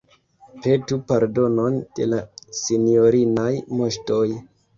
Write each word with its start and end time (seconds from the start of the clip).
Petu 0.61 0.97
pardonon 1.11 1.77
de 1.99 2.07
la 2.15 2.23
sinjorinaj 2.61 3.47
Moŝtoj. 3.83 4.25